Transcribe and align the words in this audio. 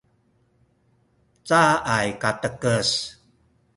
caay 1.47 2.07
katekes 2.21 2.89